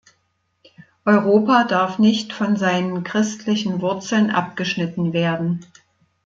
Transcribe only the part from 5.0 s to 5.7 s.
werden.